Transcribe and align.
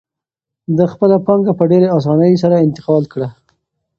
ده 0.77 0.85
خپله 0.93 1.15
پانګه 1.25 1.53
په 1.59 1.63
ډېرې 1.71 1.87
اسانۍ 1.97 2.33
سره 2.43 2.63
انتقال 2.65 3.03
کړه. 3.13 3.29